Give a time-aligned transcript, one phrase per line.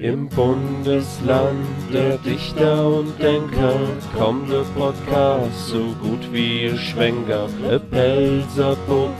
[0.00, 3.74] Im Bundesland der Dichter und Denker
[4.16, 7.48] kommt der Podcast so gut wie ihr Schwenker.
[7.68, 9.10] E Pelzer Bub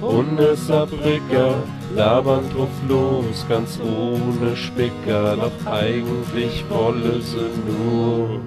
[0.00, 5.36] und e labern drauf los, ganz ohne Spicker.
[5.36, 8.40] Doch eigentlich wolle sie nur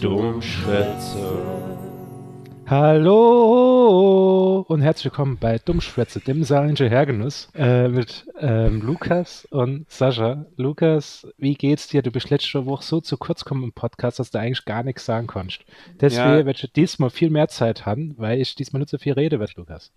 [0.00, 1.63] Dummschwätze.
[2.66, 10.46] Hallo und herzlich willkommen bei Dummschwätze, dem saarländischen Hergenuss äh, mit ähm, Lukas und Sascha.
[10.56, 12.00] Lukas, wie geht's dir?
[12.00, 15.04] Du bist letzte Woche so zu kurz gekommen im Podcast, dass du eigentlich gar nichts
[15.04, 15.66] sagen konntest.
[16.00, 16.46] Deswegen ja.
[16.46, 19.52] werde ich diesmal viel mehr Zeit haben, weil ich diesmal nicht so viel rede werde,
[19.56, 19.92] Lukas.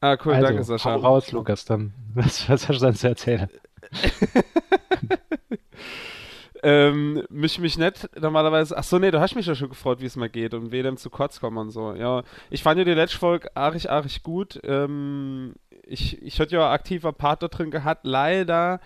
[0.00, 0.92] Ah, cool, also, danke, Sascha.
[0.92, 1.94] Hau raus, Lukas, dann.
[2.14, 3.48] Was, was hast du dann zu erzählen?
[6.62, 8.76] ähm, mich mich nicht normalerweise.
[8.76, 10.96] Ach so, nee, du hast mich ja schon gefreut, wie es mal geht und wem
[10.96, 11.94] zu kurz kommen und so.
[11.94, 14.60] Ja, ich fand ja die letzte Folge arg, arg gut.
[14.64, 15.54] Ähm,
[15.86, 18.04] ich ich hatte ja aktiver Part da drin gehabt.
[18.04, 18.80] Leider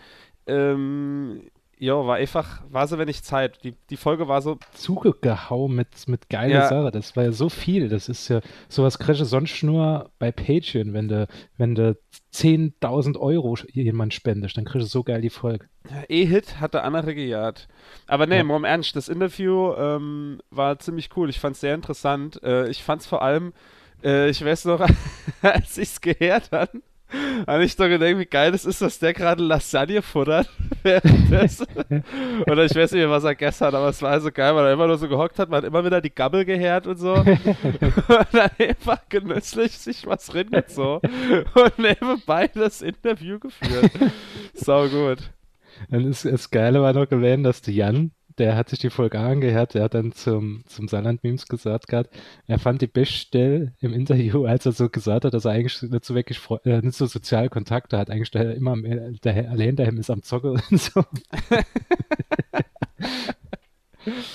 [0.46, 1.42] ähm,
[1.78, 3.62] ja, war einfach, war so wenig Zeit.
[3.64, 4.58] Die, die Folge war so.
[4.72, 6.68] Zugehauen mit, mit geile ja.
[6.68, 6.90] Sache.
[6.90, 7.88] Das war ja so viel.
[7.88, 11.26] Das ist ja, sowas kriegst du sonst nur bei Patreon, wenn du,
[11.56, 11.96] wenn du
[12.32, 15.66] 10.000 Euro jemand spendest, dann kriegst du so geil die Folge.
[16.08, 17.68] E-Hit hat der andere gejagt.
[18.06, 18.44] Aber nee, ja.
[18.44, 21.28] mal im Ernst, das Interview ähm, war ziemlich cool.
[21.28, 22.42] Ich fand es sehr interessant.
[22.42, 23.52] Äh, ich fand es vor allem,
[24.02, 24.80] äh, ich weiß noch,
[25.42, 26.80] als ich es gehört habe,
[27.46, 30.48] und ich doch gedacht, wie geil das ist, dass der gerade Lasagne futtert.
[30.84, 34.72] Oder ich weiß nicht mehr, was er hat, aber es war so geil, weil er
[34.72, 37.14] immer nur so gehockt hat, man hat immer wieder die Gabbel gehärt und so.
[37.14, 40.30] und dann einfach genüsslich sich was
[40.68, 41.00] so.
[41.02, 43.90] Und nebenbei das Interview geführt.
[44.54, 45.18] Sau gut.
[45.90, 49.18] Dann ist das Geile war noch gewesen, dass der Jan, der hat sich die Folge
[49.20, 52.10] angehört, der hat dann zum, zum Saarland-Memes gesagt gehabt,
[52.46, 55.80] er fand die beste Stelle im Interview, als er so gesagt hat, dass er eigentlich
[55.82, 59.98] nicht so wirklich, äh, nicht so soziale Kontakte hat, eigentlich der immer der, allein daheim
[59.98, 61.04] ist am Zocken und so.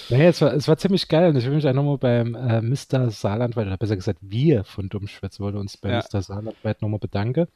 [0.09, 2.61] naja, es war, es war ziemlich geil und ich will mich auch nochmal beim äh,
[2.61, 3.11] Mr.
[3.11, 5.99] Saarland, oder besser gesagt wir von Dummschwätz wollen uns bei ja.
[5.99, 6.21] Mr.
[6.21, 7.47] Saarland nochmal bedanken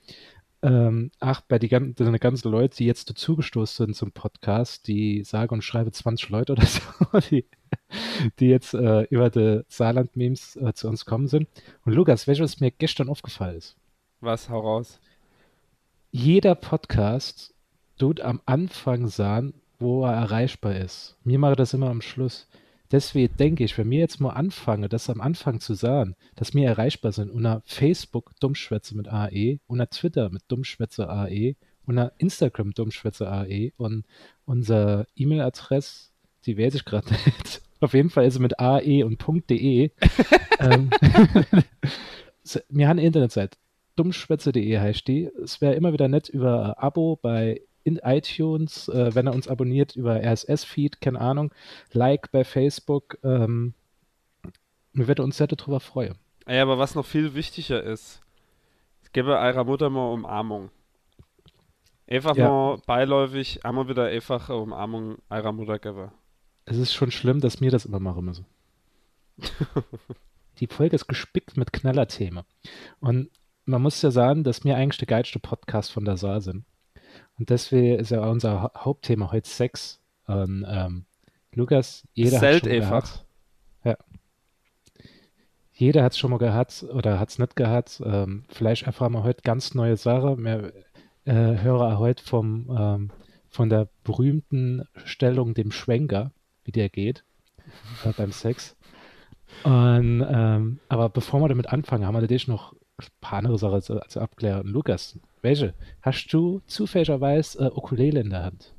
[0.64, 5.54] ähm, ach, bei die, den ganzen Leute, die jetzt dazugestoßen sind zum Podcast, die sage
[5.54, 6.80] und schreibe 20 Leute oder so,
[7.30, 7.46] die,
[8.40, 11.50] die jetzt äh, über die Saarland-Memes äh, zu uns kommen sind.
[11.86, 13.76] Und Lukas, welches mir gestern aufgefallen ist.
[14.22, 15.02] Was, hau raus.
[16.12, 17.54] Jeder Podcast
[17.98, 21.18] tut am Anfang sagen, wo er erreichbar ist.
[21.26, 22.48] Mir mache das immer am Schluss.
[22.94, 26.68] Deswegen denke ich, wenn wir jetzt mal anfangen, das am Anfang zu sagen, dass wir
[26.68, 31.56] erreichbar sind unter Facebook Dummschwätze mit AE, unter Twitter mit Dummschwätze AE,
[31.88, 34.06] unter Instagram Dummschwätze AE und
[34.46, 36.12] unser E-Mail-Adresse,
[36.46, 37.64] die weiß ich gerade nicht.
[37.80, 39.90] Auf jeden Fall ist es mit AE und .de.
[40.60, 40.92] ähm,
[42.70, 43.58] wir haben eine Internetseite.
[43.96, 45.32] Dummschwätze.de heißt die.
[45.44, 49.96] Es wäre immer wieder nett über Abo bei in iTunes, äh, wenn er uns abonniert
[49.96, 51.54] über RSS-Feed, keine Ahnung,
[51.92, 53.18] Like bei Facebook.
[53.24, 53.74] Ähm,
[54.94, 56.16] wir werden uns sehr darüber freuen.
[56.48, 58.22] Ja, aber was noch viel wichtiger ist,
[59.04, 60.70] ich gebe eurer Mutter mal Umarmung.
[62.08, 62.50] Einfach ja.
[62.50, 66.12] mal beiläufig einmal wieder einfach Umarmung eurer Mutter geben.
[66.66, 68.46] Es ist schon schlimm, dass mir das immer machen müssen.
[70.60, 72.44] Die Folge ist gespickt mit Knallerthemen.
[73.00, 73.30] Und
[73.66, 76.66] man muss ja sagen, dass wir eigentlich der geilste Podcast von der Saar sind.
[77.40, 80.00] Und deswegen ist ja unser Hauptthema heute Sex.
[80.28, 81.06] Und, ähm,
[81.54, 83.26] Lukas, jeder Zelt hat schon gehabt.
[83.84, 83.98] Ja.
[85.74, 88.02] Jeder hat es schon mal gehabt oder hat es nicht gehabt.
[88.06, 90.38] Ähm, vielleicht erfahren wir heute ganz neue Sache.
[90.38, 90.74] Wir
[91.26, 93.12] äh, hören heute vom, ähm,
[93.50, 96.32] von der berühmten Stellung, dem Schwenker,
[96.64, 97.24] wie der geht
[98.04, 98.76] äh, beim Sex.
[99.64, 103.82] Und, ähm, aber bevor wir damit anfangen, haben wir natürlich noch ein paar andere Sachen
[103.82, 104.68] zu, zu abklären.
[104.68, 105.74] Lukas, welche?
[106.02, 108.74] Hast du zufälligerweise äh, Ukulele in der Hand?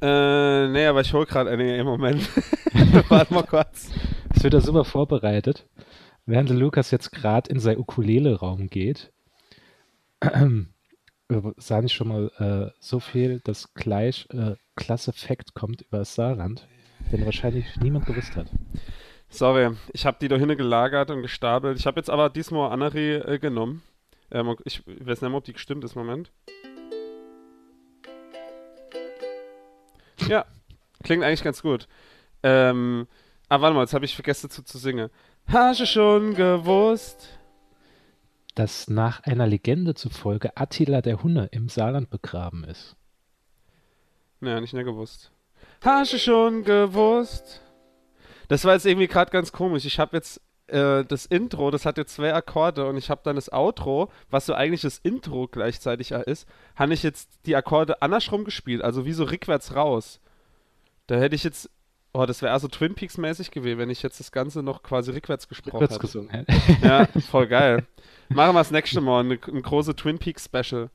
[0.00, 2.28] Äh, nee, aber ich hole gerade eine im Moment.
[3.08, 3.90] Warte mal kurz.
[4.34, 5.66] Es wird ja super vorbereitet.
[6.26, 9.12] Während Lukas jetzt gerade in sein Ukulele-Raum geht,
[11.56, 16.14] sah ich schon mal äh, so viel, dass gleich äh, klasse Fact kommt über das
[16.14, 16.68] Saarland,
[17.10, 18.46] den wahrscheinlich niemand gewusst hat.
[19.30, 21.78] Sorry, ich habe die da hinten gelagert und gestapelt.
[21.78, 23.82] Ich habe jetzt aber diesmal Annery äh, genommen.
[24.30, 25.94] Ähm, ich weiß nicht mehr, ob die gestimmt ist.
[25.94, 26.30] Moment.
[30.26, 30.44] Ja,
[31.02, 31.88] klingt eigentlich ganz gut.
[32.42, 33.06] Ähm,
[33.48, 35.10] ah, warte mal, jetzt habe ich vergessen zu, zu singen.
[35.46, 37.38] Hast du schon gewusst?
[38.54, 42.96] Dass nach einer Legende zufolge Attila der Hunne im Saarland begraben ist.
[44.40, 45.32] Naja, nicht mehr gewusst.
[45.80, 47.62] Hast du schon gewusst?
[48.48, 49.84] Das war jetzt irgendwie gerade ganz komisch.
[49.84, 53.36] Ich habe jetzt äh, das Intro, das hat jetzt zwei Akkorde und ich habe dann
[53.36, 58.44] das Outro, was so eigentlich das Intro gleichzeitig ist, habe ich jetzt die Akkorde andersrum
[58.44, 60.20] gespielt, also wie so rückwärts raus.
[61.06, 61.70] Da hätte ich jetzt,
[62.12, 65.10] oh, das wäre also Twin Peaks mäßig gewesen, wenn ich jetzt das Ganze noch quasi
[65.10, 66.00] rückwärts gesprochen Rückwärts hätte.
[66.00, 66.30] gesungen.
[66.30, 66.44] hä?
[66.82, 67.86] Ja, voll geil.
[68.28, 70.90] Machen wir das nächste Mal, eine, ein große Twin Peaks Special.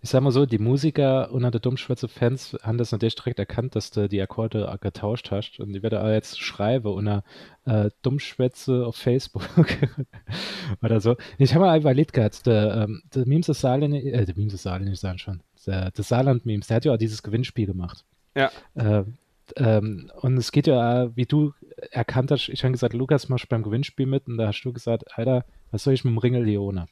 [0.00, 3.90] Ich sag mal so, die Musiker unter der Dummschwätze-Fans haben das natürlich direkt erkannt, dass
[3.90, 5.58] du die Akkorde getauscht hast.
[5.60, 7.24] Und ich werde auch jetzt schreiben unter
[7.64, 9.48] äh, Dummschwätze auf Facebook
[10.82, 11.16] oder so.
[11.38, 14.62] Ich habe mal überlegt gehabt, der, ähm, der Memes des Saarland, äh, der Memes des
[14.62, 18.04] Saarland, ich sagen schon, der, der Saarland-Memes, der hat ja auch dieses Gewinnspiel gemacht.
[18.36, 18.50] Ja.
[18.74, 19.04] Äh,
[19.56, 21.52] ähm, und es geht ja, wie du
[21.90, 24.72] erkannt hast, ich habe gesagt, Lukas, machst du beim Gewinnspiel mit und da hast du
[24.72, 26.86] gesagt, Alter, was soll ich mit dem Ringel Leone?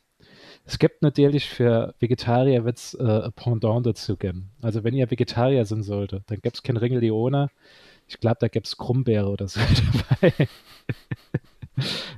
[0.65, 4.51] Es gibt natürlich für Vegetarier wird's äh, ein Pendant dazu geben.
[4.61, 7.51] Also wenn ihr Vegetarier sind sollte, dann gäbe es kein Ringel Leone.
[8.09, 9.61] Ich glaube, da gäbe es Krummbeere oder so
[10.21, 10.49] dabei.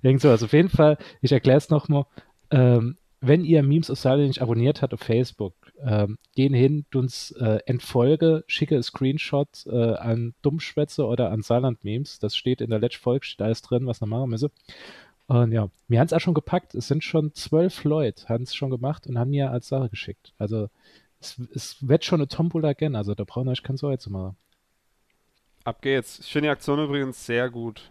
[0.03, 0.43] Irgend sowas.
[0.43, 2.05] Auf jeden Fall, ich erkläre es nochmal.
[2.51, 7.61] Ähm, wenn ihr Memes Australien nicht abonniert habt auf Facebook, ähm, gehen hin, uns äh,
[7.65, 12.19] entfolge, schicke einen Screenshot äh, an Dummschwätze oder an Saarland-Memes.
[12.19, 14.51] Das steht in der letzten Folge, steht alles drin, was wir machen müssen.
[15.27, 16.75] Und ja, wir haben es auch schon gepackt.
[16.75, 20.35] Es sind schon zwölf Leute, haben es schon gemacht und haben mir als Sache geschickt.
[20.39, 20.69] Also
[21.21, 24.11] es, es wird schon eine Tombola gehen, also da brauchen wir euch keine Sorge zu
[24.11, 24.37] machen.
[25.65, 26.19] Ab geht's.
[26.19, 27.91] Ich finde die Aktion übrigens sehr gut.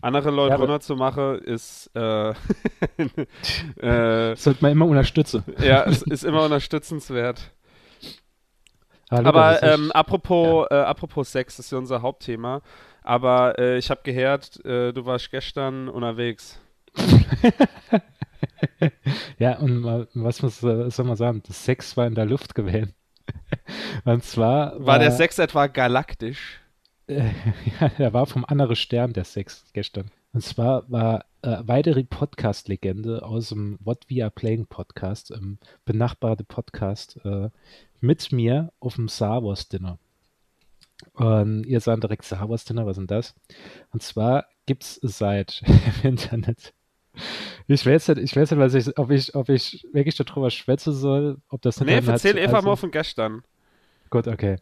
[0.00, 2.30] Andere Leute Ja, aber- runterzumachen ist, äh,
[3.80, 5.44] äh, sollte man immer unterstützen.
[5.62, 7.50] ja, es ist immer unterstützenswert.
[9.10, 12.62] Lukas, Aber ähm, apropos, äh, apropos Sex, das ist ja unser Hauptthema.
[13.02, 16.60] Aber äh, ich habe gehört, äh, du warst gestern unterwegs.
[19.38, 19.84] Ja, und
[20.14, 21.42] was muss, äh, soll man sagen?
[21.46, 22.94] Das Sex war in der Luft gewesen.
[24.04, 26.60] Und zwar War der Sex etwa galaktisch?
[27.06, 27.30] Äh,
[27.80, 30.10] ja, der war vom anderen Stern, der Sex gestern.
[30.32, 36.44] Und zwar war äh, weitere Podcast-Legende aus dem What We Are Playing Podcast, ähm, benachbarte
[36.44, 37.50] Podcast, äh,
[38.00, 39.98] mit mir auf dem Star Wars Dinner.
[41.12, 43.34] Und ihr sagt direkt Star Wars Dinner, was ist denn das?
[43.90, 45.62] Und zwar gibt es seit
[46.02, 46.72] im Internet.
[47.66, 50.92] Ich weiß nicht, ich weiß nicht, was ich, ob ich, ob ich wirklich darüber schwätzen
[50.92, 53.42] soll, ob das Nee, erzähl einfach also- mal von gestern.
[54.10, 54.56] Gut, okay.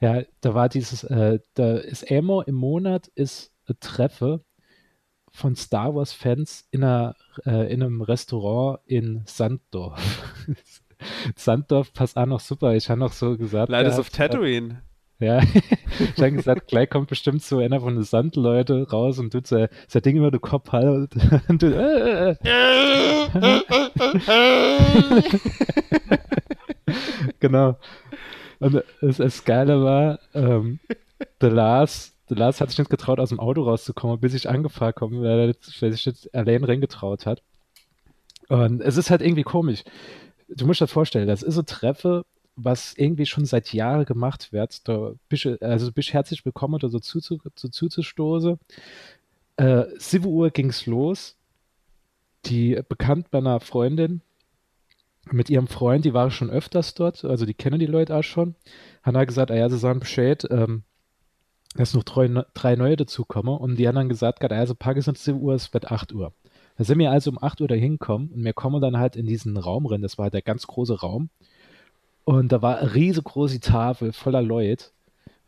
[0.00, 4.42] Ja, da war dieses, äh, da ist einmal im Monat ist Treffe
[5.30, 7.14] von Star Wars Fans in, einer,
[7.44, 10.00] äh, in einem Restaurant in Sanddorf.
[11.36, 12.74] Sanddorf passt auch noch super.
[12.74, 13.68] Ich habe noch so gesagt.
[13.68, 14.82] Leider auf Tatooine.
[15.20, 19.46] Ja, ich habe gesagt, gleich kommt bestimmt so einer von den Sandleute raus und tut
[19.46, 21.14] sein, sein Ding über den Kopf halt
[21.48, 22.34] und tut, äh, äh,
[27.40, 27.76] genau.
[28.58, 30.80] Und das, das Geile war, ähm,
[31.40, 34.94] der Lars, der Lars hat sich nicht getraut, aus dem Auto rauszukommen, bis ich angefahren
[34.94, 37.42] komme, weil er sich nicht allein reingetraut hat.
[38.48, 39.84] Und es ist halt irgendwie komisch.
[40.48, 42.24] Du musst dir vorstellen, das ist ein Treffe,
[42.56, 44.86] was irgendwie schon seit Jahren gemacht wird.
[44.88, 48.58] Da bist also bist herzlich willkommen, da so zu, zu, zu, zuzustoßen.
[49.56, 51.36] Äh, 7 Uhr ging's los.
[52.46, 54.20] Die bekannt bei einer Freundin
[55.30, 58.54] mit ihrem Freund, die war schon öfters dort, also die kennen die Leute auch schon.
[59.02, 60.82] Halt gesagt, ah ja, sie sagen Bescheid, ähm,
[61.74, 63.56] dass noch drei, drei neue dazukommen.
[63.56, 66.32] Und die dann gesagt, ah, also Park ist nicht 7 Uhr, es wird 8 Uhr.
[66.76, 69.26] Da sind wir also um 8 Uhr da hingekommen und wir kommen dann halt in
[69.26, 70.02] diesen Raum rein.
[70.02, 71.30] Das war halt der ganz große Raum.
[72.24, 74.86] Und da war eine riesengroße Tafel voller Leute.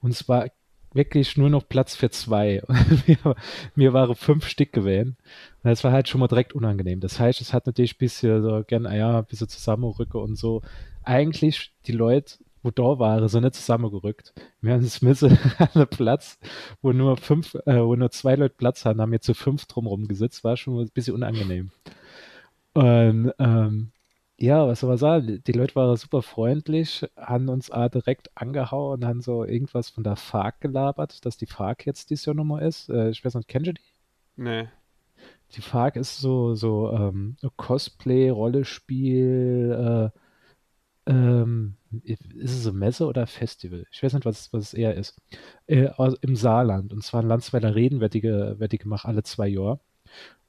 [0.01, 0.47] Und es war
[0.93, 2.63] wirklich nur noch Platz für zwei.
[3.75, 5.17] Mir, waren fünf Stück gewesen.
[5.63, 7.01] Und das war halt schon mal direkt unangenehm.
[7.01, 10.37] Das heißt, es hat natürlich ein bisschen so gern, ah ja, ein bisschen zusammenrücke und
[10.37, 10.63] so.
[11.03, 14.35] Eigentlich, die Leute, wo da waren, sind nicht zusammengerückt.
[14.61, 16.39] Wir haben es müssen an einem Platz,
[16.83, 20.09] wo nur fünf, äh, wo nur zwei Leute Platz haben, haben wir zu fünf drumherum
[20.09, 20.45] gesetzt.
[20.45, 21.71] War schon ein bisschen unangenehm.
[22.75, 23.93] Und ähm,
[24.39, 25.43] ja, was soll man sagen?
[25.47, 30.05] Die Leute waren super freundlich, haben uns auch direkt angehauen und haben so irgendwas von
[30.05, 32.91] der FARC gelabert, dass die FARC jetzt dieses Jahr nochmal ist.
[32.91, 33.83] Äh, ich weiß nicht, kennt ihr die?
[34.37, 34.69] Nee.
[35.53, 40.13] Die FARC ist so, so ähm, Cosplay, Rollenspiel,
[41.07, 43.87] äh, ähm, ist es eine Messe oder Festival?
[43.91, 45.17] Ich weiß nicht, was, was es eher ist.
[45.67, 46.93] Äh, aus, Im Saarland.
[46.93, 49.81] Und zwar in Landsweiler Reden wird die, wird die gemacht, alle zwei Jahre.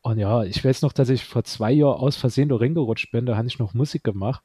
[0.07, 3.25] Und ja, ich weiß noch, dass ich vor zwei Jahren aus Versehen da reingerutscht bin,
[3.25, 4.41] da habe ich noch Musik gemacht.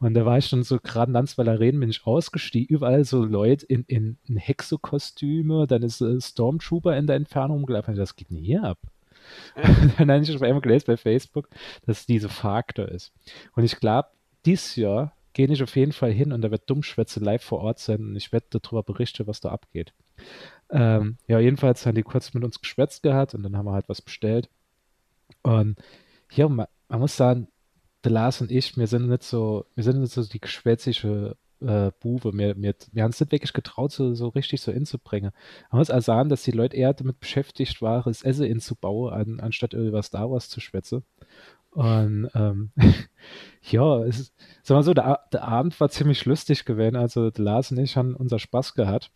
[0.00, 3.24] Und da war ich dann so gerade in Landsweiler Reden, bin ich ausgestiegen, überall so
[3.24, 7.94] Leute in, in, in Hexokostüme, dann ist äh, Stormtrooper in der Entfernung rumgelaufen.
[7.94, 8.78] Das geht hier ab?
[9.54, 11.48] Und dann habe ich auf einmal gelesen bei Facebook,
[11.86, 13.12] dass diese da ist.
[13.54, 14.08] Und ich glaube,
[14.46, 17.78] dieses Jahr gehe ich auf jeden Fall hin und da wird Dummschwätze live vor Ort
[17.78, 19.92] sein und ich werde darüber berichten, was da abgeht.
[20.70, 23.88] Ähm, ja, jedenfalls haben die kurz mit uns geschwätzt gehabt und dann haben wir halt
[23.88, 24.48] was bestellt.
[25.48, 25.76] Und
[26.30, 27.48] hier, man, man muss sagen,
[28.04, 31.90] der Lars und ich, wir sind nicht so, wir sind nicht so die geschwätzige äh,
[32.00, 32.32] Buwe.
[32.34, 35.32] Wir, wir, wir haben es nicht wirklich getraut, so, so richtig so inzubringen.
[35.70, 39.40] Man muss also sagen, dass die Leute eher damit beschäftigt waren, das Essen inzubauen, an,
[39.40, 41.02] anstatt über Star Wars zu schwätzen.
[41.70, 42.72] Und ähm,
[43.62, 46.96] ja, es ist, sag mal so, der, der, Abend war ziemlich lustig gewesen.
[46.96, 49.10] Also Lars und ich haben unser Spaß gehabt.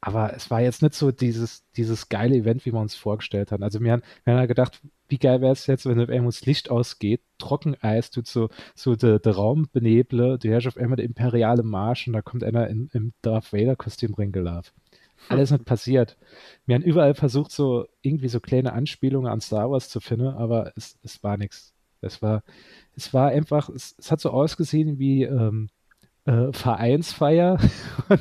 [0.00, 3.62] Aber es war jetzt nicht so dieses, dieses geile Event, wie wir uns vorgestellt haben.
[3.62, 6.46] Also wir haben, wir haben gedacht, wie geil wäre es jetzt, wenn auf einmal das
[6.46, 11.04] Licht ausgeht, Trockeneis tut so, so der de Raum beneble, du hörst auf einmal der
[11.04, 14.72] imperiale Marsch und da kommt einer in, im Darth Vader-Kostüm reingelaufen.
[15.28, 16.16] Alles nicht passiert.
[16.66, 20.72] Wir haben überall versucht, so irgendwie so kleine Anspielungen an Star Wars zu finden, aber
[20.76, 21.74] es, es war nichts.
[22.00, 22.42] Es war,
[22.96, 25.68] es war einfach, es, es hat so ausgesehen wie ähm,
[26.24, 27.58] äh, Vereinsfeier
[28.08, 28.20] und,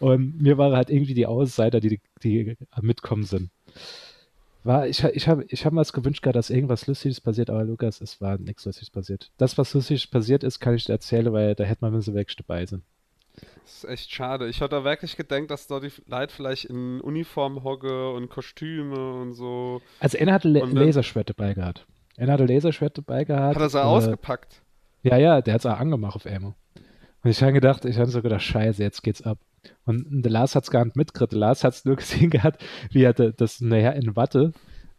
[0.00, 3.50] und, mir war halt irgendwie die Außenseiter, die, die mitkommen sind.
[4.66, 7.64] War, ich ich habe ich hab mir das gewünscht gehabt, dass irgendwas Lustiges passiert, aber
[7.64, 9.30] Lukas, es war nichts Lustiges passiert.
[9.38, 12.36] Das, was lustig passiert ist, kann ich dir erzählen, weil da hätte man müssen wirklich
[12.36, 12.82] dabei sein.
[13.64, 14.48] Das ist echt schade.
[14.48, 19.34] Ich hatte wirklich gedacht, dass dort die Leute vielleicht in Uniform hocke und Kostüme und
[19.34, 19.82] so.
[20.00, 21.86] Also er hatte Le Laserschwert dabei gehabt.
[22.16, 23.56] Er hatte Laserschwert dabei gehabt.
[23.56, 24.62] Hat er es äh, ausgepackt?
[25.02, 26.54] Ja, ja, der hat es auch angemacht auf Ammo.
[27.22, 29.38] Und ich habe gedacht, ich habe so gedacht, scheiße, jetzt geht's ab.
[29.84, 31.32] Und der Lars hat es gar nicht mitgekriegt.
[31.32, 34.52] Der Lars hat es nur gesehen gehabt, wie er das nachher in Watte,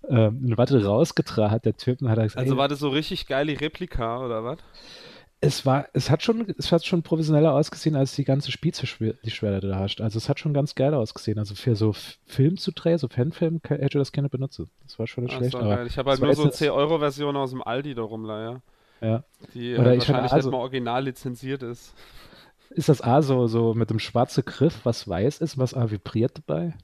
[0.07, 2.01] ähm, in Watte rausgetragen hat, der Typ.
[2.01, 4.57] Hat gesagt, also war das so richtig geile Replika, oder was?
[5.39, 9.75] Es war, es hat schon, es hat schon professioneller ausgesehen, als die ganze Schwere da
[9.77, 10.01] hast.
[10.01, 11.37] Also es hat schon ganz geil ausgesehen.
[11.37, 11.93] Also für so
[12.25, 14.71] Film zu drehen, so Fanfilm, hätte ich das gerne benutzen.
[14.83, 15.55] Das war schon nicht Ach, schlecht.
[15.55, 18.63] Aber ich habe halt nur so eine 10-Euro-Version aus dem Aldi da rumleihen.
[18.99, 19.23] Ja.
[19.53, 21.93] Die Oder halt wahrscheinlich also, nicht mal original lizenziert ist.
[22.69, 26.37] Ist das A so, so mit dem schwarzen Griff, was weiß ist, was A vibriert
[26.37, 26.75] dabei?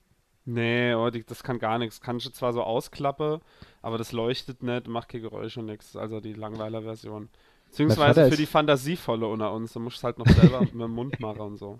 [0.46, 2.02] Nee, oh, die, das kann gar nichts.
[2.02, 3.40] Kann ich zwar so ausklappe,
[3.82, 5.96] aber das leuchtet nicht, macht kein Geräusch und nichts.
[5.96, 7.30] Also die Langweiler-Version.
[7.68, 9.74] Beziehungsweise für die Fantasievolle unter uns.
[9.74, 11.80] Da musst du es halt noch selber mit dem Mund machen und so.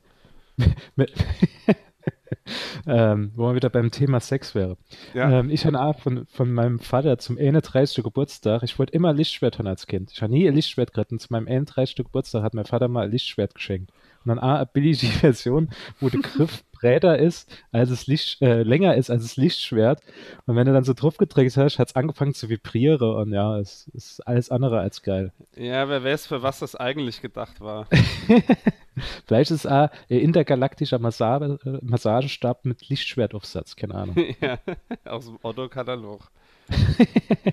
[2.86, 4.78] ähm, wo man wieder beim Thema Sex wäre.
[5.14, 5.40] Ja.
[5.40, 8.04] Ähm, ich habe von, von meinem Vater zum 31.
[8.04, 10.12] Geburtstag, ich wollte immer Lichtschwert haben als Kind.
[10.12, 11.20] Ich habe nie ein Lichtschwert geritten.
[11.20, 11.96] Zu meinem 31.
[11.96, 13.92] Geburtstag hat mein Vater mal ein Lichtschwert geschenkt.
[14.26, 18.64] Und dann A, eine billige Version, wo der Griff breiter ist, als es Licht, äh,
[18.64, 20.02] länger ist als das Lichtschwert.
[20.46, 23.58] Und wenn du dann so drauf gedrückt hast, hat es angefangen zu vibrieren und ja,
[23.58, 25.32] es ist alles andere als geil.
[25.56, 27.88] Ja, wer weiß, für was das eigentlich gedacht war.
[29.26, 34.16] Vielleicht ist es ein intergalaktischer Massage, äh, Massagestab mit Lichtschwertaufsatz, keine Ahnung.
[34.42, 34.60] ja,
[35.06, 36.30] aus dem Otto-Katalog.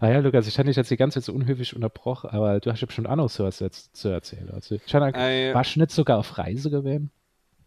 [0.00, 2.70] Ah ja, Lukas, ich hatte dich jetzt die ganze Zeit so unhöflich unterbrochen, aber du
[2.70, 4.50] hast ja bestimmt auch noch so was jetzt zu erzählen.
[4.52, 7.10] Also, ich äh, warst du nicht sogar auf Reise gewesen?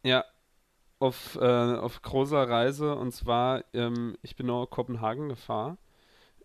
[0.04, 0.24] Ja,
[1.00, 5.78] auf, äh, auf großer Reise und zwar, ähm, ich bin nach Kopenhagen gefahren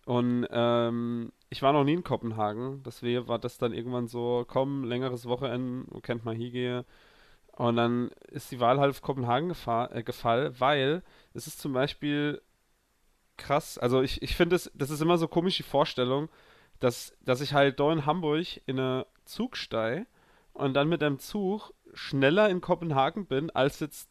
[0.07, 4.85] und ähm, ich war noch nie in Kopenhagen, deswegen war das dann irgendwann so, komm,
[4.85, 6.85] längeres Wochenende, wo kennt man hier gehe.
[7.53, 11.03] Und dann ist die Wahl halt auf Kopenhagen äh, gefallen, weil
[11.35, 12.41] es ist zum Beispiel
[13.37, 16.29] krass, also ich, ich finde, das, das ist immer so komisch die Vorstellung,
[16.79, 20.07] dass, dass ich halt da in Hamburg in eine Zug steige
[20.53, 24.10] und dann mit einem Zug schneller in Kopenhagen bin, als jetzt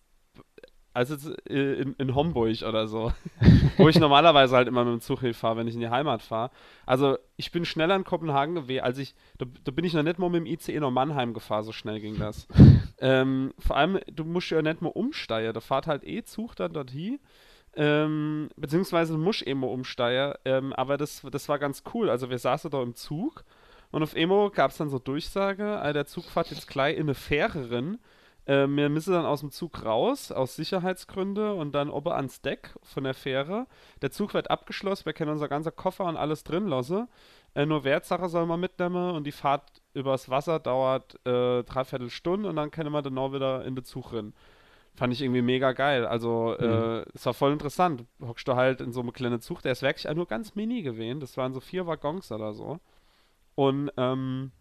[1.00, 3.13] als jetzt äh, in, in Homburg oder so,
[3.77, 6.51] wo ich normalerweise halt immer mit dem Zug fahre, wenn ich in die Heimat fahre.
[6.86, 10.20] Also ich bin schneller in Kopenhagen gewesen, als ich, da, da, bin ich noch nicht
[10.20, 12.50] mal mit dem ICE nach Mannheim gefahren, so schnell ging das.
[13.00, 16.74] ähm, vor allem, du musst ja nicht mal umsteigen, da fahrt halt eh Zug dann
[16.74, 17.20] dorthin.
[17.75, 22.10] Ähm, beziehungsweise musst eh mal umsteigen, ähm, aber das, das war ganz cool.
[22.10, 23.46] Also wir saßen da im Zug
[23.91, 27.03] und auf Emo gab es dann so Durchsage, äh, der Zug fährt jetzt gleich in
[27.03, 28.00] eine Fähre rein
[28.50, 32.74] äh, wir müssen dann aus dem Zug raus, aus Sicherheitsgründen, und dann oben ans Deck
[32.82, 33.68] von der Fähre.
[34.01, 37.08] Der Zug wird abgeschlossen, wir können unser ganzer Koffer und alles drin lassen.
[37.53, 42.50] Äh, nur Wertsache soll man mitnehmen und die Fahrt übers Wasser dauert äh, dreiviertel Stunde
[42.50, 44.34] und dann können wir dann auch wieder in den Zug rein.
[44.96, 46.06] Fand ich irgendwie mega geil.
[46.06, 47.06] Also, äh, mhm.
[47.13, 48.06] es war voll interessant.
[48.20, 51.20] Hockst du halt in so einem kleinen Zug, der ist wirklich nur ganz mini gewesen.
[51.20, 52.79] Das waren so vier Waggons oder so.
[53.56, 54.51] Und, ähm,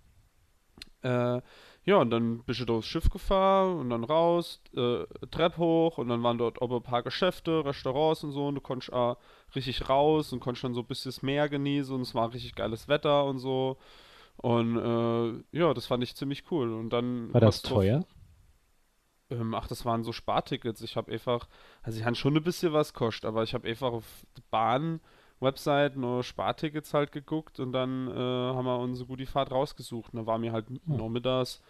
[1.02, 1.40] äh,
[1.88, 6.08] ja, und dann bist du durchs Schiff gefahren und dann raus, äh, Treppe hoch und
[6.10, 9.16] dann waren dort auch ein paar Geschäfte, Restaurants und so und du konntest auch
[9.54, 12.54] richtig raus und konntest dann so ein bisschen das Meer genießen und es war richtig
[12.54, 13.78] geiles Wetter und so.
[14.36, 16.74] Und äh, ja, das fand ich ziemlich cool.
[16.74, 17.32] Und dann.
[17.32, 18.04] War das teuer?
[19.30, 20.82] ähm, ach, das waren so Spartickets.
[20.82, 21.48] Ich habe einfach,
[21.82, 24.04] also ich habe schon ein bisschen was kostet, aber ich habe einfach auf
[24.50, 25.00] Bahn.
[25.40, 30.12] Website nur Spartickets halt geguckt und dann äh, haben wir unsere gute Fahrt rausgesucht.
[30.12, 30.96] Und da waren wir halt oh.
[30.96, 31.62] nachmittags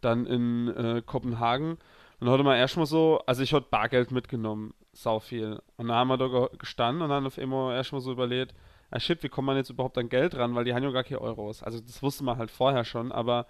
[0.00, 1.72] dann in äh, Kopenhagen.
[1.72, 5.60] Und dann hatte man erstmal so, also ich hatte Bargeld mitgenommen, sau viel.
[5.76, 8.54] Und dann haben wir da gestanden und dann auf einmal erstmal so überlegt,
[8.90, 11.04] ah shit, wie kommt man jetzt überhaupt an Geld ran, weil die haben ja gar
[11.04, 11.62] keine Euros.
[11.62, 13.46] Also das wusste man halt vorher schon, aber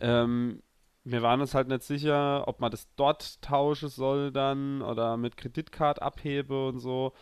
[0.00, 0.62] ähm,
[1.04, 5.36] wir waren uns halt nicht sicher, ob man das dort tauschen soll dann oder mit
[5.36, 7.12] Kreditkarte abhebe und so.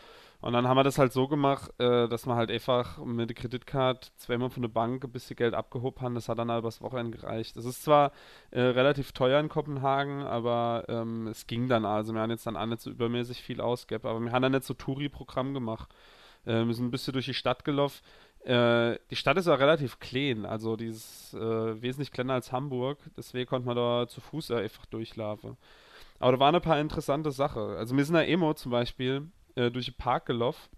[0.43, 3.37] Und dann haben wir das halt so gemacht, äh, dass wir halt einfach mit der
[3.37, 6.15] Kreditkarte zweimal von der Bank ein bisschen Geld abgehoben haben.
[6.17, 7.57] Das hat dann übers Wochenende gereicht.
[7.57, 8.11] Das ist zwar
[8.51, 12.13] äh, relativ teuer in Kopenhagen, aber ähm, es ging dann also.
[12.13, 14.65] Wir haben jetzt dann auch nicht so übermäßig viel ausgegeben, aber wir haben dann nicht
[14.65, 15.95] so Touri-Programm gemacht.
[16.45, 18.03] Äh, wir sind ein bisschen durch die Stadt gelaufen.
[18.45, 22.99] Äh, die Stadt ist ja relativ klein, also die ist äh, wesentlich kleiner als Hamburg.
[23.17, 25.57] Deswegen konnte man da zu Fuß einfach durchlaufen.
[26.19, 27.63] Aber da waren ein paar interessante Sachen.
[27.63, 30.71] Also wir sind da Emo zum Beispiel äh, durch den Park gelaufen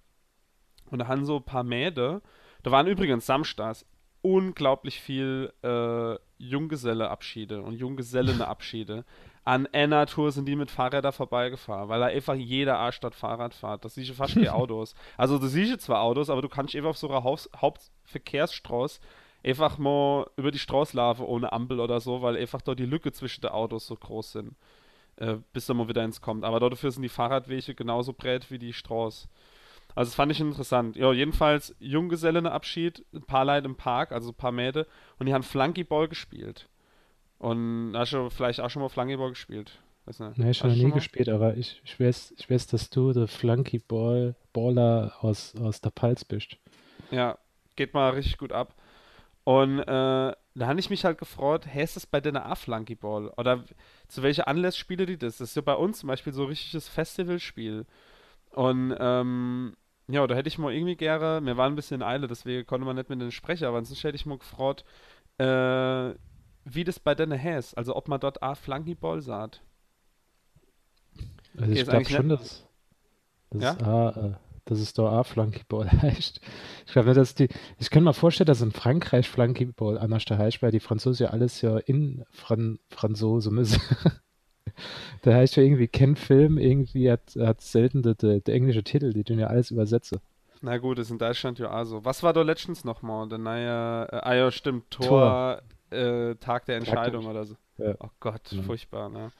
[0.90, 2.22] und da haben so ein paar Mäde.
[2.62, 3.86] Da waren übrigens samstags
[4.22, 9.04] unglaublich viel äh, Junggeselleabschiede und Junggesellenabschiede.
[9.44, 13.52] An einer Tour sind die mit Fahrrädern vorbeigefahren, weil da einfach jeder Arsch statt Fahrrad
[13.52, 13.84] fährt.
[13.84, 14.94] Das siehst du fast keine Autos.
[15.18, 19.00] Also du siehst zwar Autos, aber du kannst einfach auf so einer Haus Hauptverkehrsstraße
[19.44, 23.12] einfach mal über die Straße laufen ohne Ampel oder so, weil einfach dort die Lücke
[23.12, 24.56] zwischen den Autos so groß sind
[25.16, 26.44] äh, bis da mal wieder ins kommt.
[26.44, 29.28] Aber dafür sind die Fahrradwege genauso breit wie die Straße.
[29.94, 30.96] Also das fand ich interessant.
[30.96, 34.86] Ja, jedenfalls Junggesellenabschied, ein paar Leute im Park, also ein paar Mädel,
[35.18, 36.68] und die haben Flunkyball gespielt.
[37.38, 39.78] Und hast du vielleicht auch schon mal Flunkyball gespielt?
[40.06, 40.38] Weiß nicht.
[40.38, 43.28] Nee, ich habe noch nie gespielt, aber ich, ich, weiß, ich weiß, dass du der
[43.28, 46.56] Flunkyball-Baller aus, aus der Pals bist.
[47.10, 47.38] Ja,
[47.76, 48.74] geht mal richtig gut ab.
[49.44, 53.28] Und äh, da habe ich mich halt gefreut, ist das bei deiner A Flunkyball?
[53.36, 53.64] Oder
[54.06, 55.38] zu welcher Anlass spiele die das?
[55.38, 57.86] Das ist ja bei uns zum Beispiel so ein richtiges Festivalspiel.
[58.50, 62.28] Und ähm, ja, da hätte ich mal irgendwie gerne, mir war ein bisschen in Eile,
[62.28, 64.84] deswegen konnte man nicht mit den Sprecher, aber sonst hätte ich mal gefreut,
[65.38, 66.14] äh,
[66.64, 67.76] wie das bei deiner heißt.
[67.76, 69.60] Also ob man dort A Flunkyball sagt.
[71.58, 72.66] Also ich glaube schon, dass
[73.50, 73.86] das ja?
[73.86, 74.34] A, äh,
[74.64, 76.40] dass es da auch Flunkyball heißt.
[76.86, 80.62] Ich glaube nicht, dass die, ich kann mir vorstellen, dass in Frankreich Flunkyball anders heißt,
[80.62, 83.80] weil die Franzosen ja alles ja in Fran Franzose müssen.
[85.22, 89.24] da heißt ja irgendwie Ken Film, irgendwie hat, hat selten der, der, englische Titel, die
[89.24, 90.20] tun ja alles übersetze.
[90.62, 92.04] Na gut, ist in Deutschland ja auch so.
[92.04, 93.28] Was war da letztens nochmal?
[93.28, 95.60] Der neue, äh, ah ja, stimmt, Tor,
[95.90, 95.98] Tor.
[95.98, 97.56] Äh, Tag der Entscheidung Tag oder so.
[97.76, 97.94] Ja.
[98.00, 98.62] Oh Gott, ja.
[98.62, 99.30] furchtbar, ne?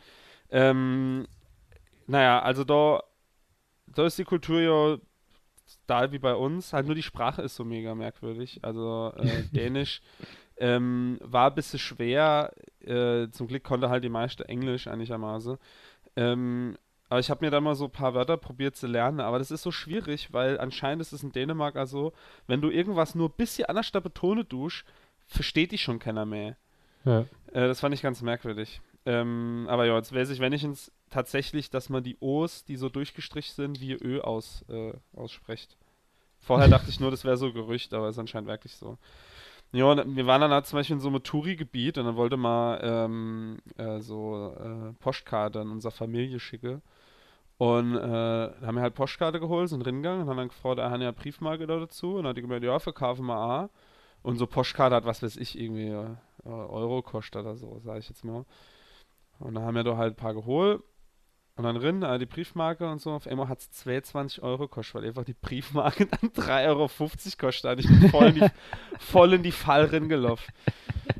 [0.50, 1.26] Ähm,
[2.06, 3.02] naja, also da,
[3.86, 4.98] da ist die Kultur ja
[5.86, 8.60] da wie bei uns, halt nur die Sprache ist so mega merkwürdig.
[8.62, 10.00] Also äh, Dänisch
[10.56, 12.52] ähm, war ein bisschen schwer.
[12.80, 15.58] Äh, zum Glück konnte halt die meiste Englisch einigermaßen.
[16.16, 16.76] Ähm,
[17.08, 19.50] aber ich habe mir da mal so ein paar Wörter probiert zu lernen, aber das
[19.50, 22.12] ist so schwierig, weil anscheinend ist es in Dänemark also,
[22.46, 24.84] wenn du irgendwas nur ein bisschen anders da betone dusch,
[25.26, 26.56] versteht dich schon keiner mehr.
[27.04, 27.20] Ja.
[27.52, 28.80] Äh, das fand ich ganz merkwürdig.
[29.06, 32.76] Ähm, aber ja, jetzt weiß ich, wenn ich ins tatsächlich, dass man die O's, die
[32.76, 35.76] so durchgestrichen sind, wie Ö aus, äh, ausspricht.
[36.40, 38.98] Vorher dachte ich nur, das wäre so Gerücht, aber ist anscheinend wirklich so.
[39.72, 42.78] Ja, wir waren dann halt zum Beispiel in so einem Touri-Gebiet und dann wollte man
[42.82, 46.80] ähm, äh, so äh, Postkarte an unsere Familie schicken.
[47.58, 51.00] Und äh, haben wir halt Postkarte geholt, sind reingegangen und haben dann gefragt, er hat
[51.00, 52.16] ja Briefmarke da dazu.
[52.16, 53.70] Und dann hat die gemeint, ja, verkaufen wir A.
[54.22, 58.08] Und so Postkarte hat, was weiß ich, irgendwie äh, Euro kostet oder so, sage ich
[58.08, 58.44] jetzt mal.
[59.38, 60.82] Und dann haben wir da halt ein paar geholt.
[61.56, 64.96] Und dann drin, äh, die Briefmarke und so, auf einmal hat es 22 Euro gekostet,
[64.96, 66.88] weil einfach die Briefmarke dann 3,50 Euro
[67.38, 67.80] kostet.
[67.80, 68.48] Ich bin voll in die,
[68.98, 70.52] voll in die Fall gelaufen.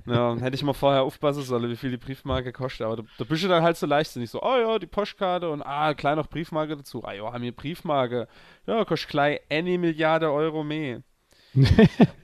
[0.06, 2.84] Ja, und hätte ich mal vorher aufpassen sollen, wie viel die Briefmarke kostet.
[2.84, 5.48] Aber da, da bist du dann halt so leicht, nicht so, oh ja, die Postkarte
[5.48, 7.04] und ah, klein noch Briefmarke dazu.
[7.04, 8.26] Ah ja, haben wir Briefmarke.
[8.66, 11.02] Ja, kostet gleich eine Milliarde Euro mehr.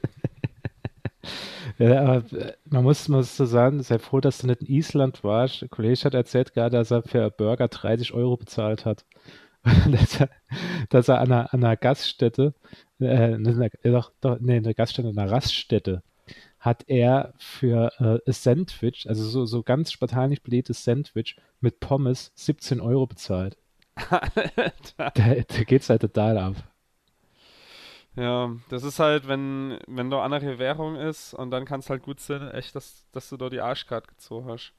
[1.80, 5.24] Ja, aber äh, man muss, muss so sagen, sei froh, dass du nicht in Island
[5.24, 5.62] warst.
[5.62, 9.06] Der Kollege hat erzählt gerade, dass er für Burger 30 Euro bezahlt hat.
[9.90, 10.30] dass, er,
[10.90, 12.54] dass er an einer, an einer Gaststätte,
[12.98, 13.36] äh,
[13.84, 16.02] doch, doch, nee, eine Gaststätte, einer Raststätte,
[16.58, 22.32] hat er für äh, ein Sandwich, also so, so ganz spartanisch belegtes Sandwich mit Pommes
[22.34, 23.56] 17 Euro bezahlt.
[24.96, 26.69] da, da geht's halt total ab.
[28.16, 32.02] Ja, das ist halt, wenn, wenn da andere Währung ist und dann kann es halt
[32.02, 34.72] gut sein, echt, dass, dass du da die Arschkarte gezogen hast.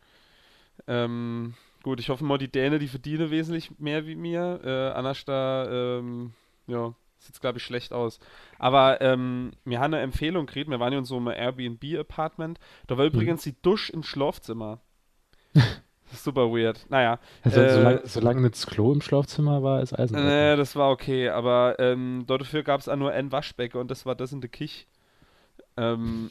[0.88, 4.60] Ähm, gut, ich hoffe mal, die Däne, die verdienen wesentlich mehr wie mir.
[4.63, 6.34] Äh, Anders da, ähm,
[6.67, 8.20] ja, sieht glaube ich schlecht aus.
[8.60, 12.60] Aber ähm, wir haben eine Empfehlung gekriegt, wir waren ja in so einem Airbnb-Apartment.
[12.88, 13.12] Da war mhm.
[13.12, 14.82] übrigens die Dusch im Schlafzimmer.
[16.13, 16.86] Super weird.
[16.89, 17.19] Naja.
[17.43, 20.15] Also, äh, solange, solange das Klo im Schlafzimmer war, ist Eisen.
[20.15, 24.06] Nee, das war okay, aber ähm, dafür gab es auch nur ein Waschbecken und das
[24.06, 24.88] war das in der Kich.
[25.78, 26.30] Ähm,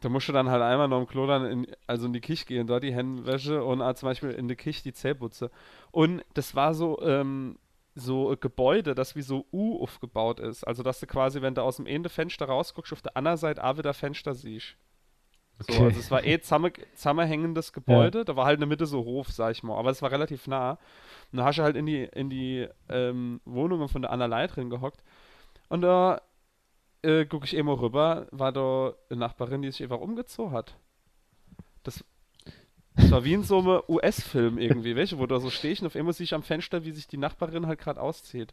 [0.00, 2.46] da musst du dann halt einmal noch im Klo dann in, also in die Kich
[2.46, 5.50] gehen, dort die Händenwäsche und auch zum Beispiel in der Kich die Zählputze.
[5.90, 7.58] Und das war so, ähm,
[7.94, 10.64] so ein Gebäude, das wie so U aufgebaut ist.
[10.64, 13.62] Also, dass du quasi, wenn du aus dem Ende Fenster rausguckst, auf der anderen Seite
[13.62, 14.76] auch wieder Fenster siehst.
[15.60, 15.84] So, Okay.
[15.84, 19.28] also es war eh zusammen- zusammenhängendes Gebäude, da war halt in der Mitte so Hof,
[19.30, 20.72] sag ich mal, aber es war relativ nah.
[21.30, 24.70] Und da hast du halt in die, in die ähm, Wohnungen von der Anna Leitrin
[24.70, 25.02] gehockt.
[25.68, 26.20] Und da
[27.02, 30.76] äh, gucke ich immer rüber, war da eine Nachbarin, die sich einfach umgezogen hat.
[31.84, 32.04] Das,
[32.96, 35.96] das war wie in so einem US-Film irgendwie, welche, wo da so stehst und auf
[35.96, 38.52] einmal sehe ich am Fenster, wie sich die Nachbarin halt gerade auszieht.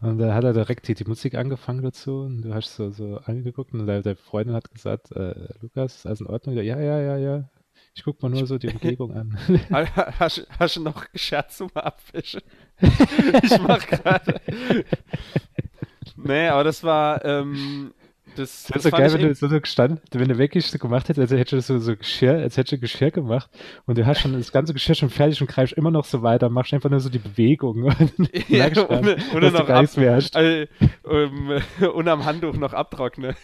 [0.00, 3.18] Und da hat er direkt die, die Musik angefangen dazu und du hast so, so
[3.18, 6.56] angeguckt und deine, deine Freundin hat gesagt, äh, Lukas, ist alles in Ordnung?
[6.56, 7.50] Ja, ja, ja, ja.
[7.94, 9.38] Ich guck mal nur so die Umgebung an.
[10.18, 12.40] Hast, hast du noch Scherz zum Abwischen?
[12.80, 14.40] ich mach gerade.
[16.16, 17.92] nee, aber das war, ähm,
[18.36, 21.08] das, Das wäre so geil, wenn du so, so gestanden, wenn du wirklich so gemacht
[21.08, 23.50] hättest, als hättest du so, so Geschirr, als hättest du Geschirr gemacht
[23.86, 26.48] und du hast schon das ganze Geschirr schon fertig und greifst immer noch so weiter,
[26.48, 27.82] machst einfach nur so die Bewegung
[28.18, 30.36] und Ja, ohne- ohne noch ab- mehr hast.
[30.36, 30.68] äh,
[31.08, 31.60] ähm,
[31.94, 33.34] und am Handtuch noch abtrockne.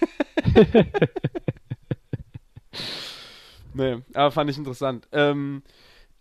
[3.75, 5.09] nee, aber fand ich interessant.
[5.13, 5.63] Ähm,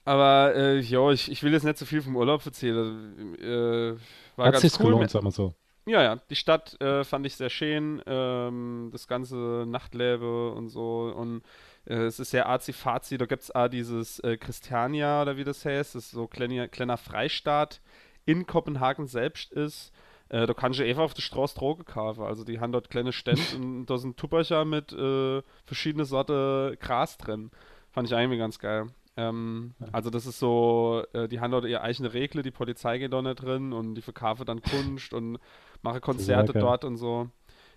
[0.04, 3.36] aber äh, ja, ich, ich will jetzt nicht so viel vom Urlaub erzählen.
[3.41, 3.95] Äh,
[4.36, 4.86] war Hat ganz cool.
[4.88, 5.54] gelohnt, sagen wir so.
[5.88, 11.13] Ja, ja, die Stadt äh, fand ich sehr schön, ähm, das ganze Nachtleben und so
[11.15, 11.43] und
[11.86, 15.63] äh, es ist sehr arzi-fazi, da gibt es auch dieses äh, Christiania oder wie das
[15.63, 17.82] heißt, das ist so kleiner, kleiner Freistaat
[18.26, 19.91] in Kopenhagen selbst ist.
[20.30, 23.13] Äh, da kannst du einfach auf der Straße Droge kaufen, also die haben dort kleine
[23.13, 27.52] Stände und da sind Tuppercher mit äh, verschiedene Sorte Gras drin.
[27.91, 28.88] Fand ich irgendwie ganz geil.
[29.17, 33.13] Ähm, also das ist so, äh, die haben dort ihre eigene Regeln, die Polizei geht
[33.13, 35.39] da nicht drin und die verkaufen dann Kunst und
[35.86, 37.30] mache Konzerte dort und so.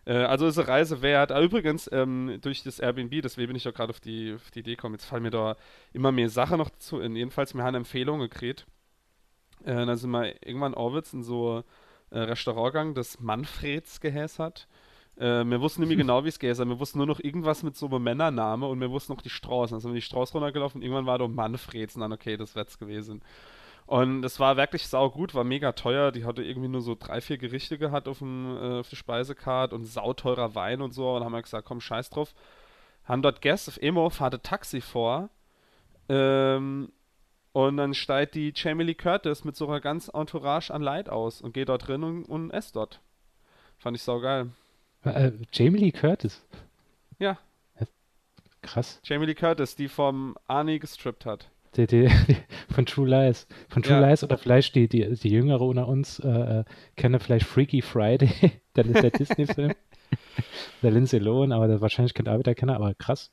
[0.05, 1.31] Äh, also ist eine Reise wert.
[1.31, 4.61] Ah, übrigens, ähm, durch das Airbnb, deswegen bin ich auch gerade auf die, auf die
[4.61, 5.57] Idee gekommen, jetzt fallen mir da
[5.93, 6.99] immer mehr Sachen noch zu.
[6.99, 8.67] In, jedenfalls, wir haben eine Empfehlung gekriegt.
[9.65, 11.63] Äh, dann sind wir irgendwann Orwitz in so
[12.11, 14.67] äh, Restaurant gegangen, das Manfreds geheiß hat.
[15.17, 16.69] Äh, wir wussten mehr genau, wie es hat.
[16.69, 19.75] Wir wussten nur noch irgendwas mit so einem Männername und wir wussten noch die Straßen.
[19.75, 22.55] Also sind wir die Straße runtergelaufen und irgendwann war da Manfreds und dann, okay, das
[22.55, 23.21] wird's gewesen.
[23.89, 26.13] Und es war wirklich sau gut, war mega teuer.
[26.13, 29.75] Die hatte irgendwie nur so drei, vier Gerichte gehabt auf, dem, äh, auf der Speisekarte
[29.75, 31.17] und sauteurer Wein und so.
[31.17, 32.35] Und haben wir gesagt, komm, scheiß drauf.
[33.05, 35.31] Haben dort Gäste auf Emo, fahrt Taxi vor.
[36.11, 36.93] Ähm,
[37.53, 41.41] und dann steigt die Jamie Lee Curtis mit so einer ganz Entourage an Leid aus
[41.41, 43.01] und geht dort drin und, und esst dort.
[43.79, 44.51] Fand ich sau geil.
[45.05, 46.45] Äh, Jamie Lee Curtis.
[47.19, 47.39] Ja.
[48.61, 49.01] Krass.
[49.03, 51.49] Jamie Lee Curtis, die vom Arnie gestrippt hat.
[51.79, 52.37] Die, die, die,
[52.69, 53.47] von True Lies.
[53.69, 54.09] Von True Ja.
[54.09, 56.65] Lies oder vielleicht die, die, die Jüngere unter uns äh, äh,
[56.97, 58.31] kennen vielleicht Freaky Friday,
[58.75, 59.73] dann ist der Disney-Film.
[60.83, 63.33] der Lindsay Lohan, aber der wahrscheinlich kennt auch wieder keiner, aber krass.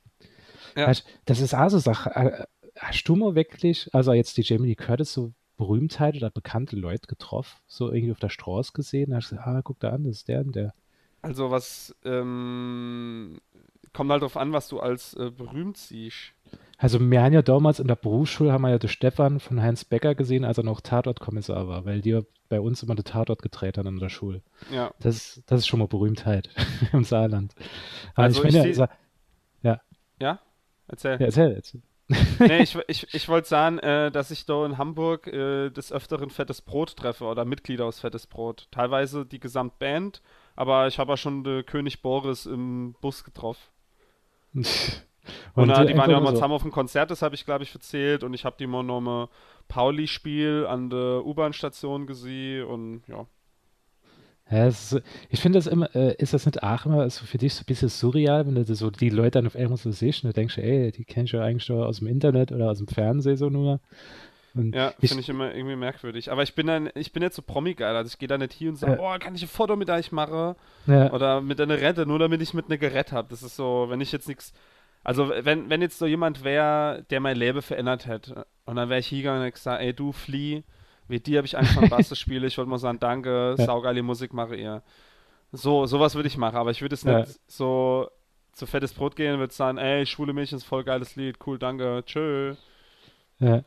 [0.78, 0.92] Ja.
[1.26, 2.12] Das ist auch so Sache.
[2.16, 2.44] Äh,
[2.78, 7.08] Hast du mal wirklich, also jetzt die Jamie Lee Curtis, so Berühmtheit oder bekannte Leute
[7.08, 9.16] getroffen, so irgendwie auf der Straße gesehen?
[9.16, 10.74] Hast du gesagt, ah, guck da an, das ist der und der.
[11.22, 13.40] Also was, ähm,
[13.94, 16.34] kommt halt drauf an, was du als äh, berühmt siehst.
[16.78, 19.86] Also wir haben ja damals in der Berufsschule, haben wir ja den Stefan von Heinz
[19.86, 23.42] Becker gesehen, als er noch Tatortkommissar war, weil die ja bei uns immer den Tatort
[23.42, 24.42] gedreht haben in der Schule.
[24.72, 24.92] Ja.
[25.00, 26.50] Das, das ist schon mal Berühmtheit
[26.94, 27.56] im Saarland.
[28.14, 28.86] Aber Also ich ich meine, seh-
[29.64, 29.82] ja,
[30.20, 30.40] Ja?
[30.88, 31.14] Erzähl.
[31.20, 31.78] ja, erzähl jetzt.
[32.40, 36.30] nee, ich, ich, ich wollte sagen, äh, dass ich da in Hamburg äh, des Öfteren
[36.30, 38.68] Fettes Brot treffe oder Mitglieder aus Fettes Brot.
[38.70, 40.22] Teilweise die Gesamtband,
[40.56, 43.64] aber ich habe auch schon den König Boris im Bus getroffen.
[45.54, 47.36] Und, Und äh, die waren ja auch mal so- zusammen auf dem Konzert, das habe
[47.36, 48.24] ich, glaube ich, erzählt.
[48.24, 49.30] Und ich habe die mal mal
[49.68, 53.26] Pauli-Spiel an der U-Bahn-Station gesehen und ja.
[54.52, 57.56] Ja, ist, ich finde das immer, äh, ist das nicht auch immer so für dich
[57.56, 60.30] so ein bisschen surreal, wenn du so die Leute dann auf einmal so siehst und
[60.30, 62.88] du denkst, ey, die kennst du ja eigentlich nur aus dem Internet oder aus dem
[62.88, 63.80] Fernsehen so nur.
[64.54, 66.32] Und Ja, finde ich immer irgendwie merkwürdig.
[66.32, 67.96] Aber ich bin dann, ich bin jetzt so Promi-geil.
[67.96, 69.16] Also ich gehe da nicht hier und sage, Ja.
[69.16, 70.56] oh, kann ich ein Foto mit euch machen?
[70.86, 73.28] ja, Oder mit einer Rette, nur damit ich mit einer Gerät habe.
[73.32, 74.54] Das ist so, wenn ich jetzt nichts.
[75.06, 79.00] Also, wenn, wenn jetzt so jemand wäre, der mein Leben verändert hätte, und dann wäre
[79.02, 80.64] ich hingegangen und gesagt, ey, du Flieh,
[81.08, 82.44] wie dir habe ich angefangen, Bass zu spielen.
[82.46, 83.66] Ich wollte mal sagen, danke, Ja.
[83.66, 84.84] saugeile Musik mache ihr.
[85.54, 87.26] So, sowas würde ich machen, aber ich würde es Ja.
[87.26, 88.10] nicht so
[88.54, 91.60] zu fettes Brot gehen und würde sagen, ey, schwule Mädchen ist voll geiles Lied, cool,
[91.60, 92.56] danke, tschö.
[93.40, 93.64] ja.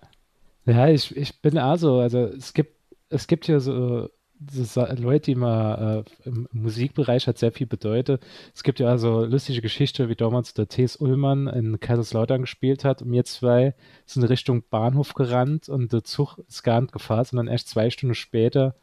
[0.66, 2.76] Ja, ich, ich bin auch so, also es gibt,
[3.10, 8.22] es gibt ja so, Leute, die mal äh, im Musikbereich hat sehr viel bedeutet.
[8.54, 10.96] Es gibt ja also lustige Geschichte, wie damals der T.S.
[10.96, 13.74] Ullmann in Kaiserslautern gespielt hat und wir zwei
[14.06, 18.14] sind Richtung Bahnhof gerannt und der Zug ist gar nicht gefahren, sondern erst zwei Stunden
[18.14, 18.74] später.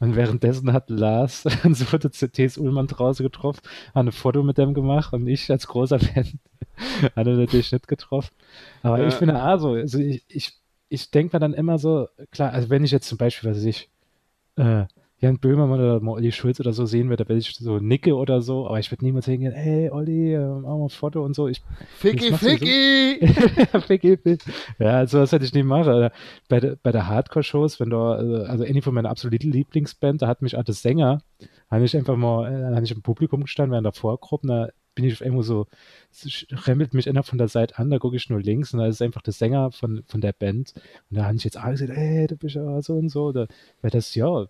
[0.00, 2.58] Und währenddessen hat Lars und so wurde T.S.
[2.58, 3.60] Ullmann draußen getroffen,
[3.94, 6.38] hat ein Foto mit dem gemacht und ich als großer Fan
[7.16, 8.34] hatte natürlich nicht getroffen.
[8.82, 9.08] Aber Ja.
[9.08, 10.52] ich finde auch so, also ich, ich,
[10.90, 13.64] ich denke mir dann immer so, klar, also wenn ich jetzt zum Beispiel, was weiß
[13.64, 13.90] ich,
[14.56, 14.84] äh,
[15.20, 18.78] Jan Böhmermann oder Olli Schulz oder so sehen wenn ich so nicke oder so, aber
[18.78, 21.48] ich würde niemals hingehen, hey Olli, äh, machen wir ein Foto und so.
[21.48, 21.60] Ich,
[21.96, 23.26] Ficky, Ficky!
[23.72, 23.80] So.
[23.86, 24.52] Ficky, Ficky!
[24.78, 26.10] Ja, sowas hätte ich nie machen.
[26.48, 30.28] Bei, de, bei der Hardcore-Shows, wenn du, äh, also eine von meiner absoluten Lieblingsband, da
[30.28, 31.20] hat mich als Sänger,
[31.68, 35.04] habe ich einfach mal, äh, habe ich im Publikum gestanden, während der Vorgruppe, da bin
[35.04, 35.68] ich auf irgendwo so,
[36.66, 39.00] remmelt mich einer von der Seite an, da gucke ich nur links und da ist
[39.00, 40.74] einfach der Sänger von, von der Band.
[41.08, 43.30] Und da habe ich jetzt alle gesagt, ey, du bist ja so und so.
[43.30, 43.46] Da,
[43.80, 44.46] weil das, ja,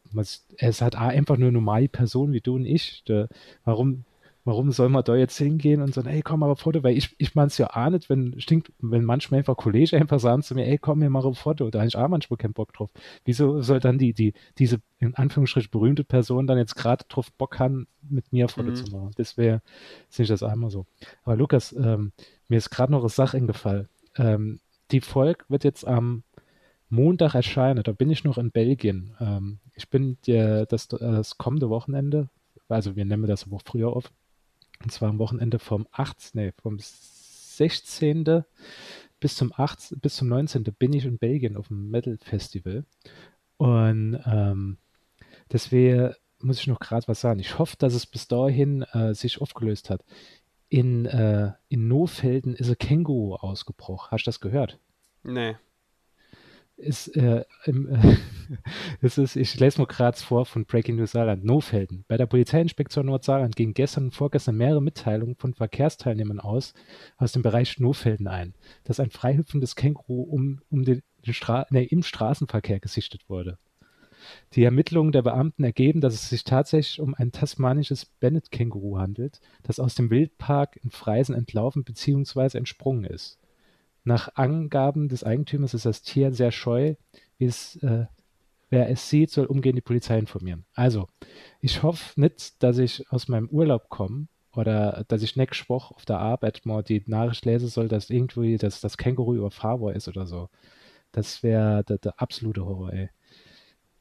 [0.57, 3.03] es hat einfach nur normale Person wie du und ich.
[3.05, 3.29] Da,
[3.67, 4.05] warum,
[4.49, 7.15] warum soll man da jetzt hingehen und sagen, ey, komm mal ein Foto, weil ich,
[7.19, 10.55] ich meine es ja auch nicht, wenn, stinkt, wenn manchmal einfach Kollegen einfach sagen zu
[10.55, 12.91] mir, ey, komm, wir machen ein Foto, da habe ich auch manchmal keinen Bock drauf.
[13.27, 17.59] Wieso soll dann die, die, diese, in Anführungsstrichen, berühmte Person dann jetzt gerade drauf Bock
[17.59, 18.75] haben, mit mir ein Foto mhm.
[18.75, 19.11] zu machen?
[19.17, 19.61] Das wäre,
[20.09, 20.87] sehe ich das einmal so.
[21.25, 22.13] Aber Lukas, ähm,
[22.49, 23.89] mir ist gerade noch eine Sache eingefallen.
[24.17, 26.23] Ähm, die Folge wird jetzt am
[26.89, 29.15] Montag erscheinen, da bin ich noch in Belgien.
[29.21, 32.31] Ähm, ich bin der, das, das kommende Wochenende,
[32.69, 34.11] also wir nehmen das aber früher auf,
[34.83, 38.45] und zwar am Wochenende vom 8., nee, vom 16.
[39.21, 40.65] bis zum 8., bis zum 19.
[40.79, 42.85] bin ich in Belgien auf dem Metal Festival.
[43.57, 44.79] Und ähm,
[45.53, 47.41] deswegen muss ich noch gerade was sagen.
[47.41, 50.05] Ich hoffe, dass es bis dahin äh, sich aufgelöst hat.
[50.69, 54.11] In, äh, in Nofelden ist ein Känguru ausgebrochen.
[54.13, 54.79] Hast du das gehört?
[55.25, 55.57] Nee
[56.79, 58.17] ist, äh, im, äh,
[59.03, 62.05] es ist, ich lese nur gerade vor von Breaking News Saarland, Nofelden.
[62.09, 66.75] Bei der Polizeiinspektion Nordsaarland gingen gestern und vorgestern mehrere Mitteilungen von Verkehrsteilnehmern aus,
[67.17, 71.85] aus dem Bereich Nofelden ein, dass ein freihüpfendes Känguru um, um den, den Stra nee,
[71.85, 73.59] im Straßenverkehr gesichtet wurde.
[74.55, 79.79] Die Ermittlungen der Beamten ergeben, dass es sich tatsächlich um ein tasmanisches Bennett-Känguru handelt, das
[79.79, 82.59] aus dem Wildpark in Freisen entlaufen bzw.
[82.59, 83.39] entsprungen ist.
[84.09, 86.95] Nach Angaben des Eigentümers ist das Tier sehr scheu.
[87.39, 88.07] Es, äh,
[88.71, 90.65] wer es sieht, soll umgehend die Polizei informieren.
[90.73, 91.09] Also,
[91.61, 96.07] ich hoffe nicht, dass ich aus meinem Urlaub komme oder dass ich nächste Woche auf
[96.07, 100.25] der Arbeit mal die Nachricht lesen soll, dass irgendwie das, das Känguru überfahrbar ist oder
[100.25, 100.49] so.
[101.13, 103.11] Das wäre der, der, absolute Horror, ey.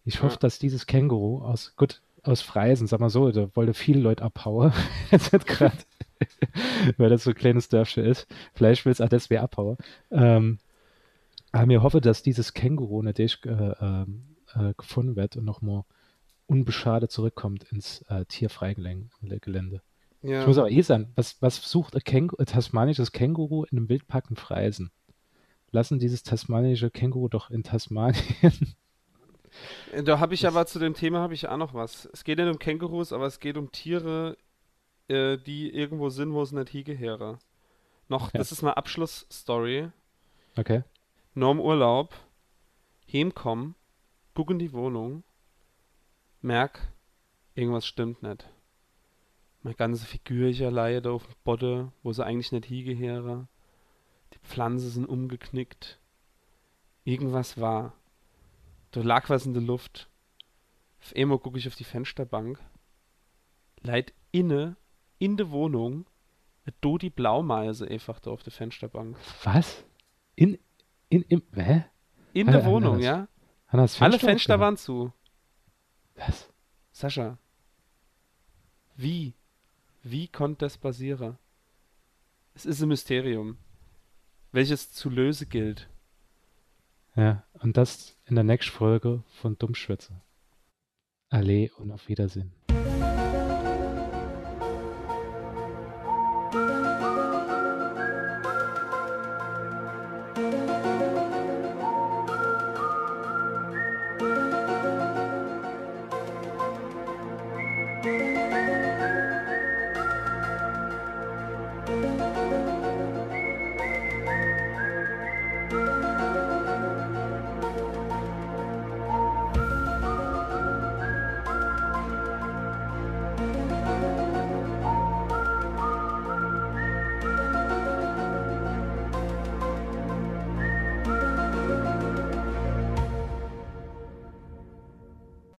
[0.05, 0.39] Ich hoffe, ja.
[0.39, 4.71] dass dieses Känguru aus, gut, aus Freisen, sag mal so, da wollte viele Leute abhauen.
[5.11, 5.75] Jetzt gerade
[6.97, 8.27] weil das so ein kleines Dörfchen ist.
[8.53, 9.77] Vielleicht will es auch das wer abhauen.
[10.11, 10.59] Ähm,
[11.51, 15.83] aber mir hoffe, dass dieses Känguru natürlich äh, ähm, äh, gefunden wird und nochmal
[16.47, 19.81] unbeschadet zurückkommt ins äh, Tierfreigelände.
[20.21, 20.41] Ja.
[20.41, 23.89] Ich muss aber eh sagen, was, was sucht ein, Känguru, ein tasmanisches Känguru in einem
[23.89, 24.91] Wildpark in Freisen?
[25.71, 28.23] Lassen dieses tasmanische Känguru doch in Tasmanien.
[30.03, 32.07] Da habe ich aber zu dem Thema habe ich auch noch was.
[32.13, 34.37] Es geht nicht um Kängurus, aber es geht um Tiere
[35.07, 37.39] äh, die irgendwo sind, wo es nicht hingehören.
[38.09, 38.39] Noch, ja.
[38.39, 39.91] das ist eine Abschlussstory.
[40.57, 40.83] Okay.
[41.33, 42.15] Nur im Urlaub,
[43.11, 43.75] heimkommen,
[44.33, 45.23] guck in die Wohnung,
[46.41, 46.91] merk,
[47.55, 48.49] irgendwas stimmt nicht.
[49.63, 53.47] Meine ganze Figürchen leidet auf dem Boden, wo sie eigentlich nicht hingehören.
[54.33, 55.99] Die Pflanzen sind umgeknickt.
[57.03, 57.93] Irgendwas war.
[58.91, 60.09] Da lag was in der Luft.
[61.01, 62.59] Auf einmal gucke ich auf die Fensterbank.
[63.81, 64.75] Leid inne
[65.19, 66.05] in der Wohnung
[66.81, 69.17] do die Blaumeise einfach da auf der Fensterbank.
[69.43, 69.83] Was?
[70.35, 70.59] In,
[71.09, 71.85] in, in, hä?
[72.33, 73.27] In der Wohnung, ja?
[73.67, 75.11] Fenster Alle Fenster waren zu.
[76.15, 76.51] Was?
[76.91, 77.37] Sascha.
[78.95, 79.33] Wie?
[80.03, 81.37] Wie konnte das passieren?
[82.53, 83.57] Es ist ein Mysterium,
[84.51, 85.89] welches zu lösen gilt.
[87.15, 90.21] Ja, und das in der nächsten Folge von Dummschwätze.
[91.29, 92.53] Allee und auf Wiedersehen.